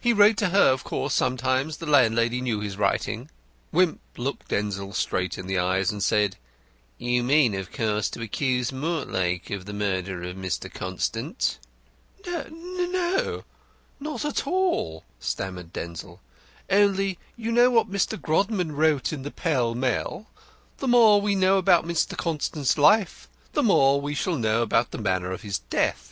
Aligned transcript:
He 0.00 0.12
wrote 0.12 0.36
to 0.38 0.48
her, 0.48 0.72
of 0.72 0.82
course, 0.82 1.14
sometimes 1.14 1.76
the 1.76 1.86
landlady 1.86 2.40
knew 2.40 2.58
his 2.58 2.76
writing." 2.76 3.30
Wimp 3.70 4.00
looked 4.16 4.48
Denzil 4.48 4.92
straight 4.94 5.38
in 5.38 5.46
the 5.46 5.60
eyes, 5.60 5.92
and 5.92 6.02
said, 6.02 6.34
"You 6.98 7.22
mean, 7.22 7.54
of 7.54 7.70
course, 7.70 8.10
to 8.10 8.20
accuse 8.20 8.72
Mortlake 8.72 9.48
of 9.50 9.66
the 9.66 9.72
murder 9.72 10.24
of 10.24 10.34
Mr. 10.34 10.74
Constant?" 10.74 11.60
"N 12.26 12.46
n 12.48 12.90
no, 12.90 13.44
not 14.00 14.24
at 14.24 14.44
all," 14.44 15.04
stammered 15.20 15.72
Denzil, 15.72 16.20
"only 16.68 17.16
you 17.36 17.52
know 17.52 17.70
what 17.70 17.88
Mr. 17.88 18.20
Grodman 18.20 18.72
wrote 18.72 19.04
to 19.04 19.16
the 19.18 19.30
Pell 19.30 19.76
Mell. 19.76 20.26
The 20.78 20.88
more 20.88 21.20
we 21.20 21.36
know 21.36 21.58
about 21.58 21.86
Mr. 21.86 22.16
Constant's 22.16 22.76
life 22.76 23.28
the 23.52 23.62
more 23.62 24.00
we 24.00 24.16
shall 24.16 24.36
know 24.36 24.62
about 24.62 24.90
the 24.90 24.98
manner 24.98 25.30
of 25.30 25.42
his 25.42 25.60
death. 25.60 26.08